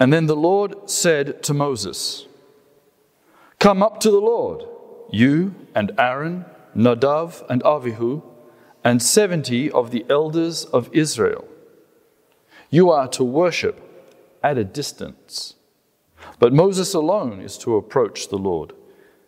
And 0.00 0.12
then 0.12 0.26
the 0.26 0.34
Lord 0.34 0.88
said 0.88 1.42
to 1.42 1.52
Moses, 1.52 2.26
Come 3.58 3.82
up 3.82 4.00
to 4.00 4.10
the 4.10 4.20
Lord, 4.20 4.64
you 5.10 5.54
and 5.74 5.92
Aaron, 5.98 6.46
Nadav 6.74 7.44
and 7.50 7.62
Avihu, 7.62 8.22
and 8.82 9.02
seventy 9.02 9.70
of 9.70 9.90
the 9.90 10.06
elders 10.08 10.64
of 10.64 10.88
Israel. 10.94 11.46
You 12.70 12.88
are 12.90 13.08
to 13.08 13.22
worship 13.22 13.78
at 14.42 14.56
a 14.56 14.64
distance. 14.64 15.54
But 16.38 16.54
Moses 16.54 16.94
alone 16.94 17.40
is 17.40 17.58
to 17.58 17.76
approach 17.76 18.28
the 18.28 18.38
Lord. 18.38 18.72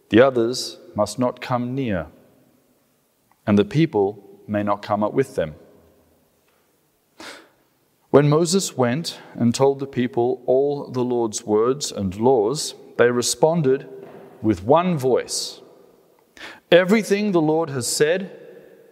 The 0.08 0.22
others 0.22 0.78
must 0.94 1.18
not 1.18 1.42
come 1.42 1.74
near, 1.74 2.06
and 3.46 3.58
the 3.58 3.64
people 3.64 4.40
may 4.46 4.62
not 4.62 4.80
come 4.80 5.02
up 5.02 5.12
with 5.12 5.34
them. 5.34 5.54
When 8.12 8.28
Moses 8.28 8.76
went 8.76 9.18
and 9.32 9.54
told 9.54 9.78
the 9.78 9.86
people 9.86 10.42
all 10.44 10.86
the 10.86 11.02
Lord's 11.02 11.46
words 11.46 11.90
and 11.90 12.14
laws, 12.20 12.74
they 12.98 13.10
responded 13.10 13.88
with 14.42 14.64
one 14.64 14.98
voice 14.98 15.62
Everything 16.70 17.32
the 17.32 17.40
Lord 17.40 17.70
has 17.70 17.86
said, 17.86 18.38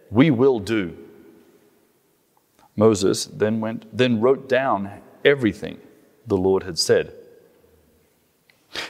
we 0.09 0.31
will 0.31 0.57
do. 0.59 0.97
Moses 2.75 3.25
then 3.27 3.61
went 3.61 3.95
then 3.95 4.19
wrote 4.21 4.49
down 4.49 4.89
everything 5.23 5.79
the 6.25 6.37
Lord 6.37 6.63
had 6.63 6.79
said. 6.79 7.13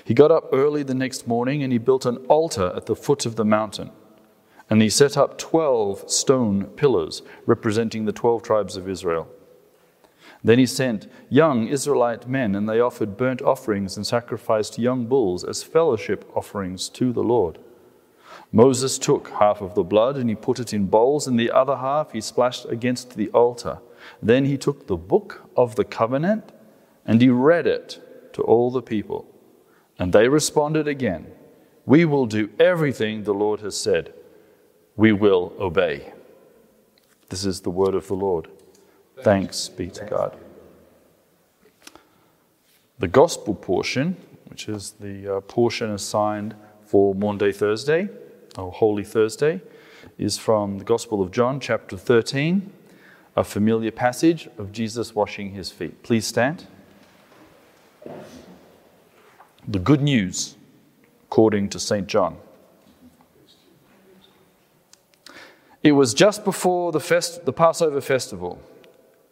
He 0.06 0.14
got 0.14 0.32
up 0.32 0.48
early 0.54 0.84
the 0.84 0.94
next 0.94 1.28
morning 1.28 1.62
and 1.62 1.74
he 1.74 1.78
built 1.78 2.06
an 2.06 2.18
altar 2.28 2.72
at 2.74 2.86
the 2.86 2.96
foot 2.96 3.26
of 3.26 3.36
the 3.36 3.44
mountain. 3.44 3.92
And 4.70 4.82
he 4.82 4.90
set 4.90 5.18
up 5.18 5.38
12 5.38 6.10
stone 6.10 6.68
pillars 6.78 7.22
representing 7.46 8.06
the 8.06 8.14
12 8.14 8.44
tribes 8.44 8.78
of 8.78 8.88
Israel. 8.88 9.28
Then 10.44 10.60
he 10.60 10.66
sent 10.66 11.08
young 11.30 11.68
Israelite 11.68 12.28
men, 12.28 12.56
and 12.56 12.68
they 12.68 12.80
offered 12.80 13.18
burnt 13.18 13.42
offerings 13.42 13.96
and 13.96 14.06
sacrificed 14.06 14.80
young 14.80 15.06
bulls 15.06 15.44
as 15.44 15.64
fellowship 15.64 16.30
offerings 16.36 16.90
to 16.90 17.14
the 17.14 17.24
Lord. 17.24 17.60
Moses 18.52 18.98
took 18.98 19.30
half 19.30 19.62
of 19.62 19.76
the 19.76 19.84
blood 19.84 20.18
and 20.18 20.30
he 20.30 20.36
put 20.36 20.60
it 20.60 20.74
in 20.74 20.88
bowls, 20.88 21.28
and 21.28 21.40
the 21.40 21.52
other 21.52 21.78
half 21.78 22.12
he 22.12 22.22
splashed 22.22 22.66
against 22.66 23.16
the 23.16 23.30
altar. 23.30 23.80
Then 24.22 24.46
he 24.46 24.58
took 24.58 24.88
the 24.88 24.98
book 24.98 25.50
of 25.56 25.76
the 25.76 25.86
covenant 25.86 26.52
and 27.06 27.22
he 27.22 27.30
read 27.30 27.68
it 27.68 28.34
to 28.34 28.42
all 28.42 28.72
the 28.72 28.82
people. 28.82 29.26
And 29.98 30.12
they 30.12 30.28
responded 30.28 30.88
again, 30.88 31.28
We 31.86 32.06
will 32.06 32.26
do 32.26 32.50
everything 32.60 33.24
the 33.24 33.34
Lord 33.34 33.62
has 33.62 33.78
said. 33.78 34.14
We 34.96 35.12
will 35.12 35.54
obey. 35.60 36.14
This 37.30 37.46
is 37.46 37.62
the 37.62 37.70
word 37.70 37.96
of 37.96 38.08
the 38.08 38.16
Lord. 38.16 38.50
Thanks 39.24 39.70
be 39.70 39.88
to 39.90 40.06
God. 40.06 40.38
The 43.00 43.08
gospel 43.08 43.56
portion, 43.56 44.16
which 44.46 44.68
is 44.68 44.92
the 45.00 45.38
uh, 45.38 45.42
portion 45.42 45.92
assigned 45.92 46.56
for 46.86 47.16
Maundy 47.16 47.52
Thursday, 47.52 48.10
or 48.58 48.72
Holy 48.72 49.04
Thursday, 49.04 49.62
is 50.18 50.38
from 50.38 50.80
the 50.80 50.84
Gospel 50.84 51.22
of 51.22 51.32
John, 51.32 51.60
chapter 51.60 51.98
13, 51.98 52.72
a 53.36 53.44
familiar 53.44 53.92
passage 53.92 54.50
of 54.58 54.72
Jesus 54.72 55.16
washing 55.16 55.52
his 55.52 55.72
feet. 55.72 56.04
Please 56.04 56.26
stand. 56.28 56.66
The 59.68 59.80
good 59.80 60.02
news 60.02 60.56
according 61.32 61.70
to 61.70 61.80
St. 61.80 62.08
John. 62.08 62.38
It 65.82 65.94
was 65.94 66.14
just 66.14 66.44
before 66.44 66.92
the, 66.92 67.00
fest- 67.00 67.46
the 67.46 67.54
Passover 67.54 68.02
festival, 68.02 68.62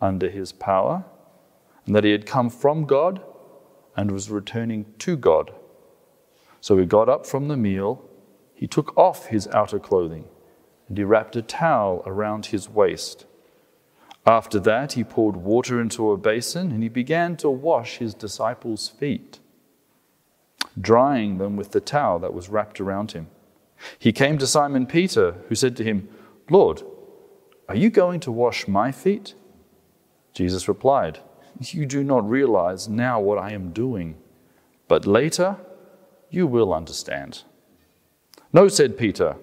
under 0.00 0.28
his 0.28 0.52
power, 0.52 1.04
and 1.86 1.94
that 1.94 2.04
he 2.04 2.12
had 2.12 2.26
come 2.26 2.50
from 2.50 2.84
God 2.84 3.22
and 3.96 4.10
was 4.10 4.30
returning 4.30 4.86
to 4.98 5.16
God. 5.16 5.52
So 6.60 6.76
he 6.76 6.84
got 6.84 7.08
up 7.08 7.26
from 7.26 7.48
the 7.48 7.56
meal 7.56 8.02
he 8.56 8.66
took 8.66 8.96
off 8.96 9.26
his 9.26 9.46
outer 9.48 9.78
clothing 9.78 10.24
and 10.88 10.96
he 10.96 11.04
wrapped 11.04 11.36
a 11.36 11.42
towel 11.42 12.02
around 12.06 12.46
his 12.46 12.68
waist. 12.70 13.26
After 14.24 14.58
that, 14.60 14.94
he 14.94 15.04
poured 15.04 15.36
water 15.36 15.80
into 15.80 16.10
a 16.10 16.16
basin 16.16 16.72
and 16.72 16.82
he 16.82 16.88
began 16.88 17.36
to 17.36 17.50
wash 17.50 17.98
his 17.98 18.14
disciples' 18.14 18.88
feet, 18.88 19.40
drying 20.80 21.36
them 21.36 21.54
with 21.54 21.72
the 21.72 21.80
towel 21.80 22.18
that 22.20 22.32
was 22.32 22.48
wrapped 22.48 22.80
around 22.80 23.12
him. 23.12 23.28
He 23.98 24.10
came 24.10 24.38
to 24.38 24.46
Simon 24.46 24.86
Peter, 24.86 25.34
who 25.48 25.54
said 25.54 25.76
to 25.76 25.84
him, 25.84 26.08
Lord, 26.48 26.82
are 27.68 27.76
you 27.76 27.90
going 27.90 28.20
to 28.20 28.32
wash 28.32 28.66
my 28.66 28.90
feet? 28.90 29.34
Jesus 30.36 30.68
replied, 30.68 31.20
You 31.60 31.86
do 31.86 32.04
not 32.04 32.28
realize 32.28 32.90
now 32.90 33.18
what 33.18 33.38
I 33.38 33.52
am 33.52 33.72
doing, 33.72 34.16
but 34.86 35.06
later 35.06 35.56
you 36.28 36.46
will 36.46 36.74
understand. 36.74 37.42
No, 38.52 38.68
said 38.68 38.98
Peter, 38.98 39.36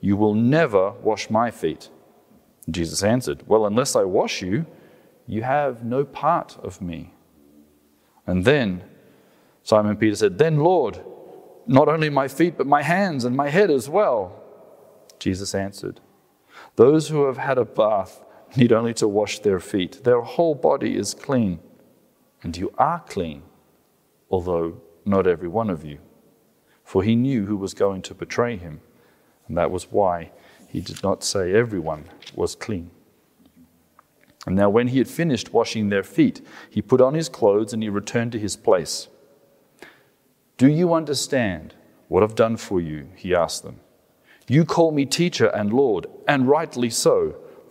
you 0.00 0.16
will 0.16 0.34
never 0.34 0.90
wash 0.94 1.30
my 1.30 1.52
feet. 1.52 1.90
Jesus 2.68 3.04
answered, 3.04 3.44
Well, 3.46 3.66
unless 3.66 3.94
I 3.94 4.02
wash 4.02 4.42
you, 4.42 4.66
you 5.28 5.42
have 5.42 5.84
no 5.84 6.04
part 6.04 6.58
of 6.60 6.82
me. 6.82 7.14
And 8.26 8.44
then 8.44 8.82
Simon 9.62 9.96
Peter 9.96 10.16
said, 10.16 10.38
Then, 10.38 10.56
Lord, 10.58 11.04
not 11.68 11.86
only 11.86 12.10
my 12.10 12.26
feet, 12.26 12.58
but 12.58 12.66
my 12.66 12.82
hands 12.82 13.24
and 13.24 13.36
my 13.36 13.48
head 13.48 13.70
as 13.70 13.88
well. 13.88 14.42
Jesus 15.20 15.54
answered, 15.54 16.00
Those 16.74 17.10
who 17.10 17.26
have 17.26 17.38
had 17.38 17.58
a 17.58 17.64
bath 17.64 18.24
need 18.56 18.72
only 18.72 18.94
to 18.94 19.08
wash 19.08 19.38
their 19.40 19.60
feet. 19.60 20.04
Their 20.04 20.20
whole 20.20 20.54
body 20.54 20.96
is 20.96 21.14
clean. 21.14 21.60
And 22.42 22.56
you 22.56 22.74
are 22.76 23.00
clean, 23.00 23.42
although 24.30 24.80
not 25.04 25.26
every 25.26 25.48
one 25.48 25.70
of 25.70 25.84
you 25.84 25.98
for 26.92 27.02
he 27.02 27.16
knew 27.16 27.46
who 27.46 27.56
was 27.56 27.72
going 27.72 28.02
to 28.02 28.14
betray 28.14 28.54
him. 28.56 28.80
And 29.48 29.56
that 29.56 29.70
was 29.70 29.90
why 29.90 30.30
he 30.68 30.82
did 30.82 31.02
not 31.02 31.24
say 31.24 31.54
everyone 31.54 32.04
was 32.34 32.54
clean. 32.54 32.90
And 34.46 34.56
now, 34.56 34.68
when 34.68 34.88
he 34.88 34.98
had 34.98 35.08
finished 35.08 35.54
washing 35.54 35.88
their 35.88 36.02
feet, 36.02 36.44
he 36.68 36.82
put 36.82 37.00
on 37.00 37.14
his 37.14 37.30
clothes 37.30 37.72
and 37.72 37.82
he 37.82 37.88
returned 37.88 38.32
to 38.32 38.38
his 38.38 38.56
place. 38.56 39.08
Do 40.58 40.68
you 40.68 40.92
understand 40.92 41.74
what 42.08 42.22
I've 42.22 42.34
done 42.34 42.58
for 42.58 42.78
you? 42.78 43.08
He 43.16 43.34
asked 43.34 43.62
them. 43.62 43.80
You 44.46 44.66
call 44.66 44.90
me 44.90 45.06
teacher 45.06 45.46
and 45.46 45.72
Lord, 45.72 46.08
and 46.28 46.46
rightly 46.46 46.90
so, 46.90 47.36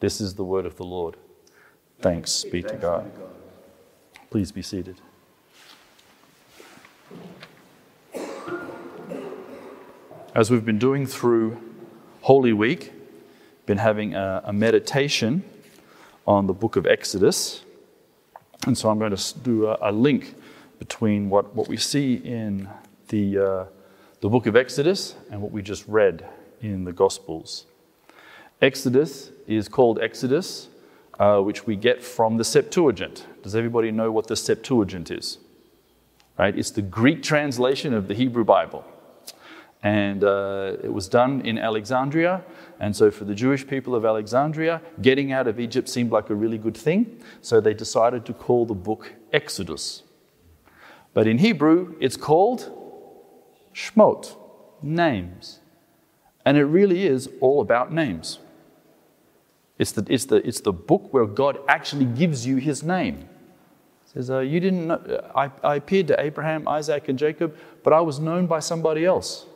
This 0.00 0.18
is 0.22 0.34
the 0.34 0.44
word 0.44 0.64
of 0.64 0.76
the 0.76 0.84
Lord. 0.84 1.18
Thanks 2.00 2.42
be 2.44 2.62
to 2.62 2.74
God. 2.74 3.12
Please 4.30 4.50
be 4.50 4.62
seated. 4.62 4.98
As 10.34 10.50
we've 10.50 10.64
been 10.64 10.78
doing 10.78 11.06
through 11.06 11.60
Holy 12.22 12.54
Week, 12.54 12.92
been 13.66 13.76
having 13.76 14.14
a, 14.14 14.40
a 14.46 14.52
meditation 14.54 15.44
on 16.26 16.46
the 16.46 16.54
book 16.54 16.76
of 16.76 16.86
Exodus. 16.86 17.62
And 18.66 18.78
so 18.78 18.88
I'm 18.88 18.98
going 18.98 19.14
to 19.14 19.38
do 19.40 19.66
a, 19.66 19.76
a 19.82 19.92
link 19.92 20.34
between 20.78 21.28
what, 21.28 21.54
what 21.54 21.68
we 21.68 21.76
see 21.76 22.14
in 22.14 22.70
the, 23.08 23.38
uh, 23.38 23.64
the 24.22 24.30
book 24.30 24.46
of 24.46 24.56
Exodus 24.56 25.14
and 25.30 25.42
what 25.42 25.52
we 25.52 25.60
just 25.60 25.86
read 25.86 26.24
in 26.62 26.84
the 26.84 26.92
Gospels. 26.92 27.66
Exodus 28.60 29.30
is 29.46 29.68
called 29.68 29.98
Exodus, 30.00 30.68
uh, 31.18 31.40
which 31.40 31.66
we 31.66 31.76
get 31.76 32.02
from 32.02 32.36
the 32.36 32.44
Septuagint. 32.44 33.26
Does 33.42 33.54
everybody 33.54 33.90
know 33.90 34.12
what 34.12 34.26
the 34.26 34.36
Septuagint 34.36 35.10
is? 35.10 35.38
right? 36.40 36.58
It's 36.58 36.70
the 36.70 36.80
Greek 36.80 37.22
translation 37.22 37.92
of 37.92 38.08
the 38.08 38.14
Hebrew 38.14 38.44
Bible. 38.44 38.82
And 39.82 40.24
uh, 40.24 40.76
it 40.82 40.90
was 40.90 41.06
done 41.06 41.42
in 41.42 41.58
Alexandria. 41.58 42.42
And 42.80 42.96
so, 42.96 43.10
for 43.10 43.24
the 43.24 43.34
Jewish 43.34 43.66
people 43.66 43.94
of 43.94 44.06
Alexandria, 44.06 44.80
getting 45.02 45.32
out 45.32 45.46
of 45.46 45.60
Egypt 45.60 45.86
seemed 45.86 46.10
like 46.10 46.30
a 46.30 46.34
really 46.34 46.56
good 46.56 46.76
thing. 46.76 47.22
So, 47.42 47.60
they 47.60 47.74
decided 47.74 48.24
to 48.24 48.32
call 48.32 48.64
the 48.64 48.74
book 48.74 49.12
Exodus. 49.34 50.02
But 51.12 51.26
in 51.26 51.38
Hebrew, 51.38 51.94
it's 52.00 52.16
called 52.16 52.70
Shmot, 53.74 54.34
names. 54.82 55.60
And 56.46 56.56
it 56.56 56.64
really 56.64 57.06
is 57.06 57.28
all 57.40 57.60
about 57.60 57.92
names. 57.92 58.38
It's 59.80 59.92
the, 59.92 60.04
it's 60.10 60.26
the, 60.26 60.46
it's 60.46 60.60
the 60.60 60.74
book 60.74 61.10
where 61.10 61.24
God 61.24 61.58
actually 61.66 62.04
gives 62.04 62.46
you 62.46 62.56
his 62.56 62.82
name. 62.82 63.20
It 64.04 64.10
says, 64.12 64.30
uh, 64.30 64.40
You 64.40 64.60
didn't 64.60 64.88
know, 64.88 65.30
I, 65.34 65.50
I 65.64 65.76
appeared 65.76 66.06
to 66.08 66.20
Abraham, 66.20 66.68
Isaac, 66.68 67.08
and 67.08 67.18
Jacob, 67.18 67.56
but 67.82 67.94
I 67.94 68.02
was 68.02 68.20
known 68.20 68.46
by 68.46 68.60
somebody 68.60 69.06
else. 69.06 69.46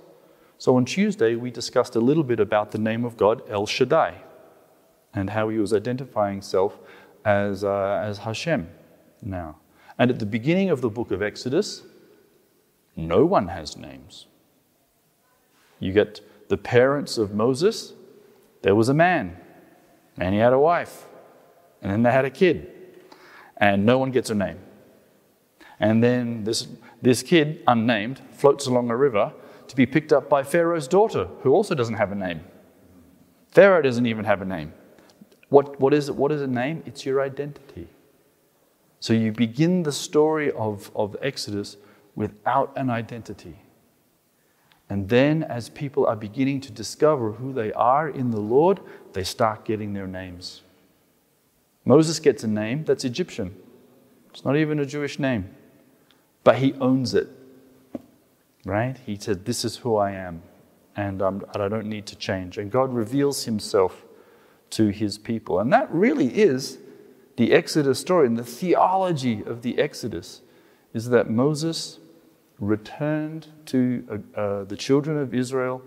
So 0.57 0.77
on 0.77 0.87
Tuesday, 0.87 1.35
we 1.35 1.51
discussed 1.51 1.95
a 1.95 2.01
little 2.01 2.23
bit 2.23 2.41
about 2.41 2.71
the 2.71 2.79
name 2.79 3.05
of 3.05 3.19
God, 3.19 3.43
El 3.51 3.67
Shaddai, 3.67 4.15
and 5.13 5.29
how 5.29 5.51
he 5.51 5.59
was 5.59 5.75
identifying 5.75 6.37
himself 6.37 6.79
as, 7.27 7.63
uh, 7.63 8.03
as 8.03 8.17
Hashem 8.17 8.71
now. 9.21 9.57
And 9.99 10.11
at 10.11 10.21
the 10.21 10.27
beginning 10.27 10.71
of 10.71 10.81
the 10.81 10.89
book 10.89 11.11
of 11.11 11.21
Exodus, 11.21 11.83
no 12.97 13.27
one 13.27 13.49
has 13.49 13.77
names. 13.77 14.25
You 15.81 15.93
get 15.93 16.23
the 16.49 16.57
parents 16.57 17.19
of 17.19 17.35
Moses, 17.35 17.93
there 18.63 18.75
was 18.75 18.89
a 18.89 18.95
man, 18.95 19.37
and 20.19 20.35
he 20.35 20.41
had 20.41 20.53
a 20.53 20.59
wife, 20.59 21.07
and 21.83 21.91
then 21.91 22.03
they 22.03 22.13
had 22.13 22.25
a 22.25 22.31
kid, 22.31 22.71
and 23.57 23.85
no 23.85 23.99
one 23.99 24.11
gets 24.11 24.31
a 24.31 24.35
name. 24.35 24.59
And 25.81 26.03
then 26.03 26.45
this, 26.45 26.69
this 27.03 27.23
kid, 27.23 27.63
unnamed, 27.67 28.21
floats 28.33 28.67
along 28.67 28.91
a 28.91 28.97
river 28.97 29.33
to 29.69 29.77
be 29.77 29.87
picked 29.87 30.13
up 30.13 30.29
by 30.29 30.43
Pharaoh's 30.43 30.89
daughter, 30.89 31.29
who 31.43 31.53
also 31.53 31.75
doesn't 31.75 31.97
have 31.97 32.13
a 32.13 32.15
name. 32.15 32.41
Pharaoh 33.49 33.83
doesn't 33.83 34.07
even 34.07 34.25
have 34.25 34.43
a 34.43 34.45
name. 34.45 34.73
What, 35.49 35.81
what, 35.81 35.95
is, 35.95 36.11
what 36.11 36.33
is 36.33 36.43
a 36.43 36.47
name? 36.47 36.83
It's 36.87 37.05
your 37.07 37.21
identity. 37.21 37.89
So 39.01 39.13
you 39.13 39.33
begin 39.33 39.83
the 39.83 39.93
story 39.93 40.51
of, 40.53 40.91
of 40.97 41.17
Exodus 41.21 41.77
without 42.15 42.73
an 42.77 42.91
identity. 42.91 43.59
And 44.91 45.09
then, 45.09 45.43
as 45.43 45.71
people 45.71 46.07
are 46.07 46.17
beginning 46.17 46.61
to 46.63 46.73
discover 46.73 47.33
who 47.33 47.53
they 47.53 47.73
are 47.73 48.09
in 48.09 48.31
the 48.31 48.41
Lord, 48.41 48.81
they 49.13 49.25
start 49.25 49.65
getting 49.65 49.95
their 49.95 50.07
names. 50.07 50.63
Moses 51.85 52.19
gets 52.19 52.45
a 52.45 52.49
name 52.49 52.85
that's 52.85 53.05
Egyptian. 53.05 53.55
It's 54.31 54.45
not 54.45 54.57
even 54.57 54.79
a 54.79 54.87
Jewish 54.87 55.19
name, 55.19 55.49
but 56.43 56.57
he 56.57 56.75
owns 56.75 57.15
it 57.15 57.29
right? 58.65 58.97
He 59.05 59.17
said, 59.17 59.45
This 59.45 59.65
is 59.65 59.77
who 59.79 59.97
I 59.97 60.13
am, 60.13 60.43
and, 60.97 61.21
and 61.23 61.45
I 61.55 61.69
don't 61.69 61.87
need 61.87 62.07
to 62.07 62.17
change. 62.17 62.59
And 62.59 62.71
God 62.71 62.93
reveals 62.93 63.45
himself 63.45 64.05
to 64.71 64.89
his 64.89 65.19
people. 65.19 65.61
And 65.61 65.73
that 65.73 65.91
really 65.93 66.29
is 66.29 66.79
the 67.37 67.53
Exodus 67.53 68.01
story. 68.01 68.27
And 68.27 68.37
the 68.37 68.45
theology 68.45 69.43
of 69.45 69.63
the 69.63 69.79
Exodus 69.79 70.41
is 70.93 71.11
that 71.11 71.31
Moses 71.31 71.99
returned 72.59 73.49
to 73.67 74.23
uh, 74.37 74.41
uh, 74.41 74.65
the 74.65 74.77
children 74.77 75.19
of 75.19 75.35
Israel 75.35 75.83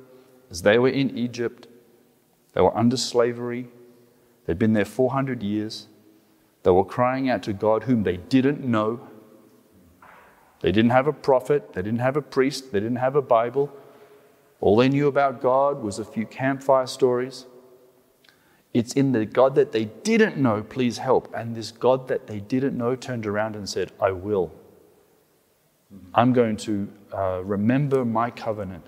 as 0.50 0.62
they 0.62 0.78
were 0.78 0.90
in 0.90 1.18
Egypt. 1.18 1.68
They 2.54 2.62
were 2.62 2.76
under 2.76 2.98
slavery, 2.98 3.68
they'd 4.46 4.60
been 4.60 4.74
there 4.74 4.86
400 4.86 5.44
years. 5.44 5.88
They 6.64 6.72
were 6.72 6.86
crying 6.86 7.30
out 7.30 7.44
to 7.44 7.54
God, 7.54 7.84
whom 7.84 8.04
they 8.04 8.18
didn't 8.18 8.64
know. 8.64 9.08
They 10.60 10.72
didn't 10.72 10.92
have 10.92 11.08
a 11.08 11.14
prophet, 11.14 11.74
they 11.74 11.82
didn't 11.82 12.00
have 12.00 12.18
a 12.18 12.22
priest, 12.22 12.72
they 12.72 12.80
didn't 12.80 12.98
have 12.98 13.16
a 13.16 13.22
Bible. 13.22 13.72
All 14.60 14.76
they 14.76 14.90
knew 14.90 15.08
about 15.08 15.42
God 15.42 15.82
was 15.82 16.00
a 16.00 16.06
few 16.06 16.26
campfire 16.26 16.88
stories. 16.88 17.46
It's 18.74 18.94
in 18.94 19.12
the 19.12 19.26
God 19.26 19.56
that 19.56 19.72
they 19.72 19.86
didn't 19.86 20.38
know, 20.38 20.64
please 20.64 20.98
help. 20.98 21.34
And 21.34 21.56
this 21.56 21.72
God 21.72 22.08
that 22.10 22.28
they 22.28 22.40
didn't 22.40 22.78
know 22.78 22.96
turned 22.96 23.26
around 23.26 23.56
and 23.56 23.70
said, 23.70 23.92
I 24.00 24.12
will. 24.12 24.52
I'm 26.14 26.34
going 26.34 26.58
to 26.58 26.88
uh, 27.14 27.42
remember 27.44 28.04
my 28.04 28.30
covenant 28.30 28.86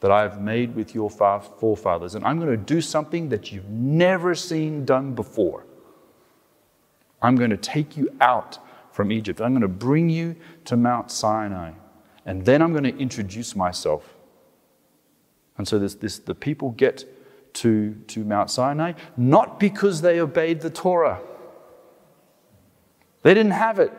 that 0.00 0.10
I 0.10 0.22
have 0.22 0.40
made 0.40 0.76
with 0.76 0.94
your 0.94 1.10
forefathers, 1.10 2.14
and 2.14 2.24
I'm 2.24 2.38
going 2.38 2.50
to 2.50 2.56
do 2.56 2.80
something 2.80 3.30
that 3.30 3.50
you've 3.50 3.68
never 3.68 4.34
seen 4.34 4.84
done 4.84 5.14
before. 5.14 5.64
I'm 7.22 7.36
going 7.36 7.50
to 7.50 7.56
take 7.56 7.96
you 7.96 8.10
out 8.20 8.58
from 8.92 9.10
Egypt. 9.10 9.40
I'm 9.40 9.52
going 9.52 9.62
to 9.62 9.68
bring 9.68 10.08
you 10.10 10.36
to 10.66 10.76
Mount 10.76 11.10
Sinai, 11.10 11.72
and 12.24 12.44
then 12.44 12.62
I'm 12.62 12.72
going 12.72 12.84
to 12.84 12.96
introduce 12.96 13.56
myself. 13.56 14.14
And 15.58 15.66
so 15.66 15.78
this, 15.78 15.94
this, 15.94 16.18
the 16.18 16.34
people 16.34 16.70
get 16.72 17.04
to, 17.54 17.94
to 18.08 18.24
Mount 18.24 18.50
Sinai, 18.50 18.92
not 19.16 19.58
because 19.58 20.02
they 20.02 20.20
obeyed 20.20 20.60
the 20.60 20.70
Torah. 20.70 21.20
They 23.22 23.32
didn't 23.32 23.52
have 23.52 23.78
it. 23.78 23.92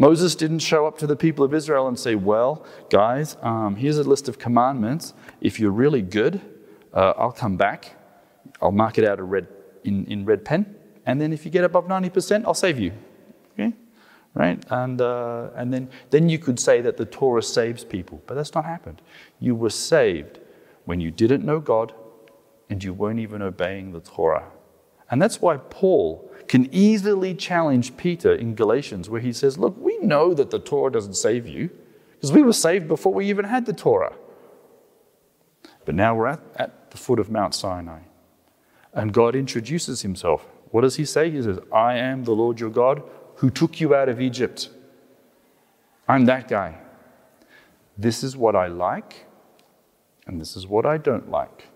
Moses 0.00 0.34
didn't 0.34 0.60
show 0.60 0.86
up 0.86 0.96
to 0.96 1.06
the 1.06 1.14
people 1.14 1.44
of 1.44 1.52
Israel 1.52 1.86
and 1.86 1.98
say, 1.98 2.14
Well, 2.14 2.64
guys, 2.88 3.36
um, 3.42 3.76
here's 3.76 3.98
a 3.98 4.02
list 4.02 4.30
of 4.30 4.38
commandments. 4.38 5.12
If 5.42 5.60
you're 5.60 5.70
really 5.70 6.00
good, 6.00 6.40
uh, 6.94 7.12
I'll 7.18 7.32
come 7.32 7.58
back. 7.58 7.96
I'll 8.62 8.72
mark 8.72 8.96
it 8.96 9.04
out 9.04 9.20
red, 9.20 9.46
in, 9.84 10.06
in 10.06 10.24
red 10.24 10.42
pen. 10.42 10.74
And 11.04 11.20
then 11.20 11.34
if 11.34 11.44
you 11.44 11.50
get 11.50 11.64
above 11.64 11.84
90%, 11.84 12.46
I'll 12.46 12.54
save 12.54 12.78
you. 12.78 12.92
Okay? 13.52 13.74
Right? 14.32 14.64
And, 14.70 15.02
uh, 15.02 15.50
and 15.54 15.70
then, 15.70 15.90
then 16.08 16.30
you 16.30 16.38
could 16.38 16.58
say 16.58 16.80
that 16.80 16.96
the 16.96 17.04
Torah 17.04 17.42
saves 17.42 17.84
people, 17.84 18.22
but 18.26 18.36
that's 18.36 18.54
not 18.54 18.64
happened. 18.64 19.02
You 19.38 19.54
were 19.54 19.68
saved 19.68 20.40
when 20.86 21.02
you 21.02 21.10
didn't 21.10 21.44
know 21.44 21.60
God 21.60 21.92
and 22.70 22.82
you 22.82 22.94
weren't 22.94 23.20
even 23.20 23.42
obeying 23.42 23.92
the 23.92 24.00
Torah. 24.00 24.50
And 25.10 25.20
that's 25.20 25.42
why 25.42 25.58
Paul 25.58 26.30
can 26.50 26.68
easily 26.72 27.34
challenge 27.34 27.96
Peter 27.96 28.34
in 28.34 28.54
Galatians, 28.54 29.08
where 29.08 29.20
he 29.20 29.32
says, 29.32 29.56
Look, 29.56 29.76
know 30.02 30.34
that 30.34 30.50
the 30.50 30.58
Torah 30.58 30.92
doesn't 30.92 31.14
save 31.14 31.46
you 31.46 31.70
because 32.12 32.32
we 32.32 32.42
were 32.42 32.52
saved 32.52 32.88
before 32.88 33.12
we 33.12 33.28
even 33.28 33.44
had 33.44 33.66
the 33.66 33.72
Torah. 33.72 34.14
But 35.84 35.94
now 35.94 36.14
we're 36.14 36.28
at, 36.28 36.40
at 36.56 36.90
the 36.90 36.96
foot 36.96 37.18
of 37.18 37.30
Mount 37.30 37.54
Sinai. 37.54 38.00
And 38.92 39.12
God 39.12 39.34
introduces 39.36 40.02
himself. 40.02 40.46
What 40.70 40.82
does 40.82 40.96
he 40.96 41.04
say? 41.04 41.30
He 41.30 41.42
says, 41.42 41.58
I 41.72 41.96
am 41.96 42.24
the 42.24 42.32
Lord 42.32 42.60
your 42.60 42.70
God 42.70 43.02
who 43.36 43.50
took 43.50 43.80
you 43.80 43.94
out 43.94 44.08
of 44.08 44.20
Egypt. 44.20 44.68
I'm 46.08 46.26
that 46.26 46.48
guy. 46.48 46.78
This 47.96 48.22
is 48.22 48.36
what 48.36 48.56
I 48.56 48.66
like, 48.66 49.26
and 50.26 50.40
this 50.40 50.56
is 50.56 50.66
what 50.66 50.86
I 50.86 50.96
don't 50.96 51.30
like. 51.30 51.68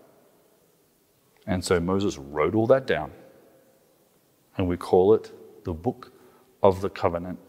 And 1.47 1.63
so 1.63 1.79
Moses 1.79 2.17
wrote 2.17 2.55
all 2.55 2.67
that 2.67 2.87
down, 2.87 3.11
and 4.57 4.67
we 4.67 4.77
call 4.77 5.13
it 5.13 5.31
the 5.63 5.73
Book 5.73 6.11
of 6.63 6.81
the 6.81 6.89
Covenant. 6.89 7.44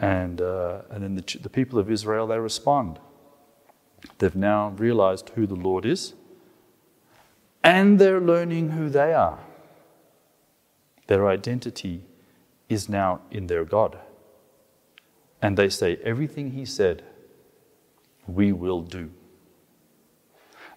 And, 0.00 0.40
uh, 0.40 0.82
and 0.90 1.02
then 1.02 1.14
the, 1.14 1.38
the 1.42 1.50
people 1.50 1.78
of 1.78 1.90
Israel, 1.90 2.26
they 2.26 2.38
respond. 2.38 2.98
They've 4.18 4.34
now 4.34 4.70
realized 4.70 5.30
who 5.34 5.46
the 5.46 5.54
Lord 5.54 5.84
is, 5.84 6.14
and 7.62 7.98
they're 7.98 8.20
learning 8.20 8.70
who 8.70 8.88
they 8.88 9.12
are. 9.12 9.38
Their 11.06 11.28
identity 11.28 12.04
is 12.68 12.88
now 12.88 13.20
in 13.30 13.46
their 13.46 13.64
God. 13.64 13.98
And 15.42 15.56
they 15.56 15.68
say, 15.68 15.98
Everything 16.02 16.52
he 16.52 16.64
said, 16.64 17.02
we 18.26 18.52
will 18.52 18.80
do. 18.80 19.10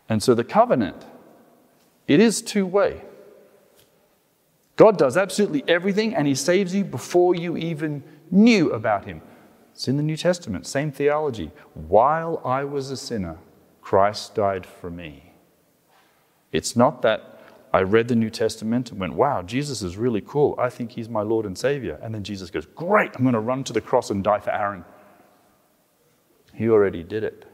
And 0.09 0.21
so 0.21 0.33
the 0.33 0.43
covenant, 0.43 1.05
it 2.07 2.19
is 2.19 2.41
two 2.41 2.65
way. 2.65 3.01
God 4.75 4.97
does 4.97 5.17
absolutely 5.17 5.63
everything 5.67 6.15
and 6.15 6.27
he 6.27 6.35
saves 6.35 6.73
you 6.73 6.83
before 6.83 7.35
you 7.35 7.55
even 7.55 8.03
knew 8.33 8.71
about 8.71 9.05
him. 9.05 9.21
It's 9.71 9.87
in 9.87 9.97
the 9.97 10.03
New 10.03 10.17
Testament, 10.17 10.67
same 10.67 10.91
theology. 10.91 11.51
While 11.73 12.41
I 12.45 12.63
was 12.63 12.91
a 12.91 12.97
sinner, 12.97 13.37
Christ 13.81 14.35
died 14.35 14.65
for 14.65 14.89
me. 14.89 15.33
It's 16.51 16.75
not 16.75 17.01
that 17.01 17.41
I 17.73 17.81
read 17.81 18.07
the 18.07 18.15
New 18.15 18.29
Testament 18.29 18.91
and 18.91 18.99
went, 18.99 19.13
wow, 19.13 19.41
Jesus 19.41 19.81
is 19.81 19.97
really 19.97 20.21
cool. 20.21 20.55
I 20.59 20.69
think 20.69 20.91
he's 20.91 21.09
my 21.09 21.23
Lord 21.23 21.47
and 21.47 21.57
Savior. 21.57 21.99
And 22.03 22.13
then 22.13 22.23
Jesus 22.23 22.51
goes, 22.51 22.67
great, 22.67 23.11
I'm 23.15 23.23
going 23.23 23.33
to 23.33 23.39
run 23.39 23.63
to 23.63 23.73
the 23.73 23.81
cross 23.81 24.11
and 24.11 24.23
die 24.23 24.39
for 24.39 24.51
Aaron. 24.51 24.85
He 26.53 26.69
already 26.69 27.01
did 27.01 27.23
it. 27.23 27.45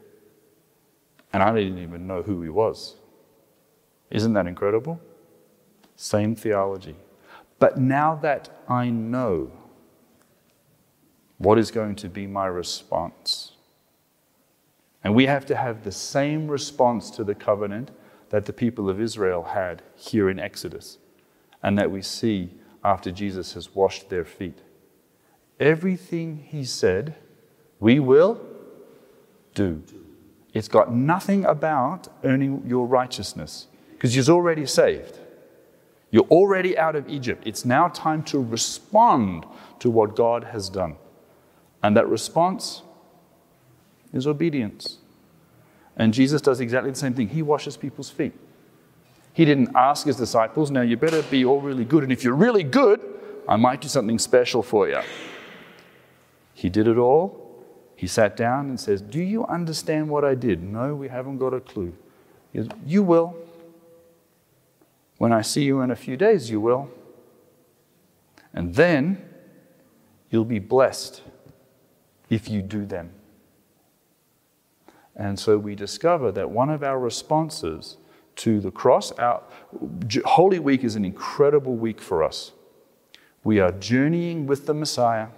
And 1.32 1.42
I 1.42 1.54
didn't 1.54 1.78
even 1.78 2.06
know 2.06 2.22
who 2.22 2.42
he 2.42 2.50
was. 2.50 2.96
Isn't 4.10 4.34
that 4.34 4.46
incredible? 4.46 5.00
Same 5.96 6.34
theology. 6.34 6.96
But 7.58 7.78
now 7.78 8.16
that 8.16 8.50
I 8.68 8.90
know, 8.90 9.52
what 11.40 11.58
is 11.58 11.70
going 11.70 11.96
to 11.96 12.08
be 12.08 12.26
my 12.26 12.46
response? 12.46 13.52
And 15.02 15.14
we 15.14 15.24
have 15.24 15.46
to 15.46 15.56
have 15.56 15.84
the 15.84 15.90
same 15.90 16.48
response 16.48 17.10
to 17.12 17.24
the 17.24 17.34
covenant 17.34 17.90
that 18.28 18.44
the 18.44 18.52
people 18.52 18.90
of 18.90 19.00
Israel 19.00 19.42
had 19.42 19.80
here 19.96 20.28
in 20.28 20.38
Exodus, 20.38 20.98
and 21.62 21.78
that 21.78 21.90
we 21.90 22.02
see 22.02 22.50
after 22.84 23.10
Jesus 23.10 23.54
has 23.54 23.74
washed 23.74 24.10
their 24.10 24.24
feet. 24.24 24.58
everything 25.60 26.38
he 26.48 26.64
said, 26.64 27.14
we 27.78 28.00
will 28.00 28.40
do. 29.54 29.82
It's 30.54 30.68
got 30.68 30.92
nothing 30.92 31.44
about 31.44 32.08
earning 32.24 32.64
your 32.66 32.86
righteousness 32.86 33.68
because 33.92 34.16
you're 34.16 34.34
already 34.34 34.66
saved. 34.66 35.18
You're 36.10 36.24
already 36.24 36.76
out 36.76 36.96
of 36.96 37.08
Egypt. 37.08 37.44
It's 37.46 37.64
now 37.64 37.88
time 37.88 38.24
to 38.24 38.42
respond 38.42 39.46
to 39.78 39.90
what 39.90 40.16
God 40.16 40.42
has 40.44 40.68
done. 40.68 40.96
And 41.82 41.96
that 41.96 42.08
response 42.08 42.82
is 44.12 44.26
obedience. 44.26 44.98
And 45.96 46.14
Jesus 46.14 46.40
does 46.40 46.60
exactly 46.60 46.90
the 46.90 46.98
same 46.98 47.14
thing. 47.14 47.28
He 47.28 47.42
washes 47.42 47.76
people's 47.76 48.10
feet. 48.10 48.32
He 49.32 49.44
didn't 49.44 49.70
ask 49.74 50.06
his 50.06 50.16
disciples, 50.16 50.70
now 50.70 50.80
you 50.82 50.96
better 50.96 51.22
be 51.22 51.44
all 51.44 51.60
really 51.60 51.84
good. 51.84 52.02
And 52.02 52.12
if 52.12 52.24
you're 52.24 52.34
really 52.34 52.64
good, 52.64 53.00
I 53.48 53.56
might 53.56 53.80
do 53.80 53.88
something 53.88 54.18
special 54.18 54.62
for 54.62 54.88
you. 54.88 55.00
He 56.54 56.68
did 56.68 56.88
it 56.88 56.98
all. 56.98 57.64
He 57.96 58.06
sat 58.06 58.36
down 58.36 58.68
and 58.68 58.80
says, 58.80 59.02
Do 59.02 59.20
you 59.20 59.46
understand 59.46 60.08
what 60.08 60.24
I 60.24 60.34
did? 60.34 60.62
No, 60.62 60.94
we 60.94 61.08
haven't 61.08 61.38
got 61.38 61.54
a 61.54 61.60
clue. 61.60 61.94
Goes, 62.54 62.68
you 62.84 63.02
will. 63.02 63.36
When 65.18 65.32
I 65.32 65.42
see 65.42 65.64
you 65.64 65.80
in 65.80 65.90
a 65.90 65.96
few 65.96 66.16
days, 66.16 66.50
you 66.50 66.60
will. 66.60 66.90
And 68.54 68.74
then 68.74 69.22
you'll 70.30 70.44
be 70.44 70.58
blessed 70.58 71.22
if 72.30 72.48
you 72.48 72.62
do 72.62 72.86
them. 72.86 73.10
And 75.14 75.38
so 75.38 75.58
we 75.58 75.74
discover 75.74 76.32
that 76.32 76.50
one 76.50 76.70
of 76.70 76.82
our 76.82 76.98
responses 76.98 77.98
to 78.36 78.60
the 78.60 78.70
cross, 78.70 79.12
our 79.12 79.42
Holy 80.24 80.58
Week 80.58 80.82
is 80.82 80.96
an 80.96 81.04
incredible 81.04 81.74
week 81.76 82.00
for 82.00 82.22
us. 82.22 82.52
We 83.44 83.60
are 83.60 83.72
journeying 83.72 84.46
with 84.46 84.64
the 84.66 84.72
Messiah, 84.72 85.28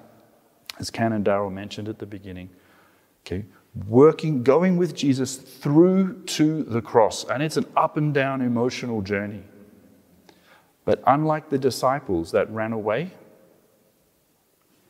as 0.79 0.91
Canon 0.91 1.23
Darrell 1.23 1.51
mentioned 1.51 1.89
at 1.89 1.99
the 1.99 2.07
beginning. 2.07 2.51
Okay, 3.25 3.45
working, 3.89 4.43
going 4.43 4.77
with 4.77 4.95
Jesus 4.95 5.37
through 5.37 6.23
to 6.25 6.63
the 6.65 6.83
cross. 6.83 7.25
And 7.25 7.43
it's 7.43 7.57
an 7.57 7.67
up 7.77 7.97
and 7.97 8.13
down 8.13 8.41
emotional 8.41 9.03
journey. 9.03 9.43
But 10.85 11.03
unlike 11.07 11.49
the 11.49 11.59
disciples 11.59 12.33
that 12.33 12.51
ran 12.51 12.73
away, 12.73 13.13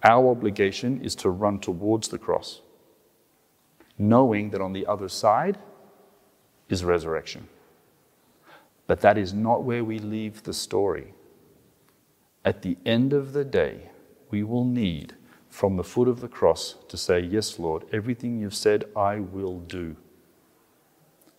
our 0.02 0.30
obligation 0.30 1.00
is 1.02 1.14
to 1.16 1.30
run 1.30 1.58
towards 1.58 2.08
the 2.08 2.18
cross 2.18 2.60
knowing 3.98 4.50
that 4.50 4.60
on 4.60 4.72
the 4.72 4.86
other 4.86 5.08
side 5.08 5.58
is 6.68 6.84
resurrection. 6.84 7.48
But 8.86 9.00
that 9.00 9.16
is 9.16 9.32
not 9.32 9.62
where 9.62 9.84
we 9.84 9.98
leave 9.98 10.42
the 10.42 10.52
story. 10.52 11.14
At 12.44 12.62
the 12.62 12.76
end 12.84 13.12
of 13.12 13.32
the 13.32 13.44
day, 13.44 13.90
we 14.30 14.42
will 14.42 14.64
need 14.64 15.14
from 15.48 15.76
the 15.76 15.84
foot 15.84 16.08
of 16.08 16.20
the 16.20 16.28
cross 16.28 16.76
to 16.88 16.96
say, 16.96 17.20
Yes, 17.20 17.58
Lord, 17.58 17.84
everything 17.92 18.38
you've 18.38 18.54
said, 18.54 18.84
I 18.96 19.20
will 19.20 19.60
do. 19.60 19.96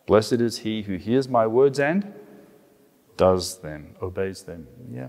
Blessed 0.06 0.34
is 0.34 0.60
he 0.60 0.84
who 0.84 0.96
hears 0.96 1.28
my 1.28 1.48
words 1.48 1.80
and 1.80 2.14
does 3.18 3.60
them, 3.60 3.96
obeys 4.02 4.44
them. 4.44 4.68
Yeah. 4.92 5.08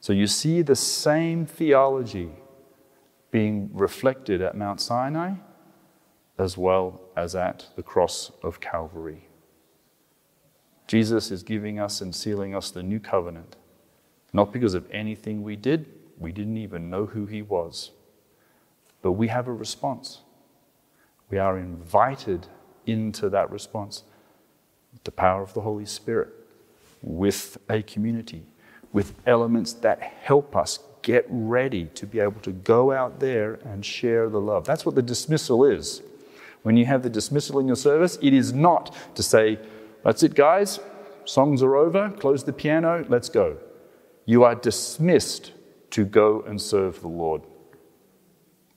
So 0.00 0.12
you 0.12 0.26
see 0.26 0.62
the 0.62 0.76
same 0.76 1.46
theology 1.46 2.30
being 3.32 3.70
reflected 3.72 4.40
at 4.40 4.56
Mount 4.56 4.80
Sinai 4.80 5.32
as 6.38 6.56
well 6.56 7.00
as 7.16 7.34
at 7.34 7.66
the 7.76 7.82
cross 7.82 8.30
of 8.42 8.60
Calvary. 8.60 9.28
Jesus 10.86 11.30
is 11.30 11.42
giving 11.42 11.80
us 11.80 12.00
and 12.00 12.14
sealing 12.14 12.54
us 12.54 12.70
the 12.70 12.82
new 12.82 13.00
covenant, 13.00 13.56
not 14.32 14.52
because 14.52 14.74
of 14.74 14.88
anything 14.90 15.42
we 15.42 15.56
did, 15.56 15.86
we 16.18 16.30
didn't 16.30 16.58
even 16.58 16.90
know 16.90 17.06
who 17.06 17.26
he 17.26 17.42
was, 17.42 17.90
but 19.00 19.12
we 19.12 19.28
have 19.28 19.48
a 19.48 19.52
response. 19.52 20.20
We 21.30 21.38
are 21.38 21.58
invited 21.58 22.46
into 22.86 23.28
that 23.30 23.50
response 23.50 24.04
with 24.92 25.04
the 25.04 25.10
power 25.10 25.42
of 25.42 25.54
the 25.54 25.62
Holy 25.62 25.86
Spirit, 25.86 26.30
with 27.00 27.56
a 27.70 27.82
community, 27.82 28.44
with 28.92 29.14
elements 29.26 29.72
that 29.72 30.00
help 30.00 30.54
us 30.54 30.80
get 31.02 31.26
ready 31.28 31.86
to 31.86 32.06
be 32.06 32.20
able 32.20 32.40
to 32.40 32.52
go 32.52 32.92
out 32.92 33.20
there 33.20 33.54
and 33.64 33.84
share 33.84 34.28
the 34.28 34.40
love. 34.40 34.64
That's 34.64 34.86
what 34.86 34.94
the 34.94 35.02
dismissal 35.02 35.64
is. 35.64 36.02
When 36.62 36.76
you 36.76 36.86
have 36.86 37.02
the 37.02 37.10
dismissal 37.10 37.58
in 37.58 37.66
your 37.66 37.76
service, 37.76 38.18
it 38.22 38.32
is 38.32 38.52
not 38.52 38.94
to 39.16 39.22
say, 39.22 39.58
that's 40.04 40.22
it, 40.22 40.34
guys, 40.34 40.78
songs 41.24 41.62
are 41.62 41.76
over, 41.76 42.10
close 42.10 42.44
the 42.44 42.52
piano, 42.52 43.04
let's 43.08 43.28
go. 43.28 43.58
You 44.24 44.44
are 44.44 44.54
dismissed 44.54 45.52
to 45.90 46.04
go 46.04 46.42
and 46.42 46.60
serve 46.60 47.00
the 47.00 47.08
Lord. 47.08 47.42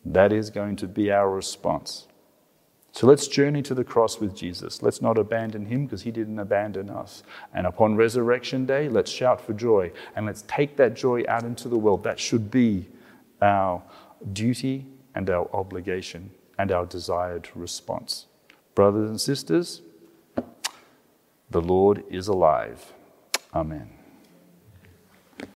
That 0.04 0.32
is 0.34 0.50
going 0.50 0.76
to 0.78 0.88
be 0.88 1.12
our 1.12 1.30
response. 1.30 2.08
So 2.96 3.08
let's 3.08 3.28
journey 3.28 3.62
to 3.64 3.74
the 3.74 3.84
cross 3.84 4.22
with 4.22 4.34
Jesus. 4.34 4.82
Let's 4.82 5.02
not 5.02 5.18
abandon 5.18 5.66
him 5.66 5.86
because 5.86 6.04
he 6.04 6.12
didn't 6.12 6.40
abandon 6.40 6.90
us. 6.90 7.24
And 7.54 7.68
upon 7.68 7.98
resurrection 7.98 8.66
day, 8.66 8.88
let's 8.88 9.12
shout 9.12 9.42
for 9.42 9.52
joy 9.52 9.92
and 10.16 10.26
let's 10.26 10.46
take 10.48 10.78
that 10.78 10.94
joy 10.94 11.24
out 11.28 11.44
into 11.44 11.68
the 11.68 11.78
world. 11.78 12.06
That 12.06 12.22
should 12.22 12.50
be 12.50 12.88
our 13.42 13.84
duty 14.32 14.86
and 15.14 15.30
our 15.30 15.54
obligation 15.54 16.32
and 16.58 16.72
our 16.72 16.86
desired 16.86 17.50
response. 17.54 18.28
Brothers 18.76 19.10
and 19.10 19.20
sisters, 19.20 19.82
the 21.50 21.62
Lord 21.62 22.02
is 22.10 22.30
alive. 22.30 22.94
Amen. 23.54 23.95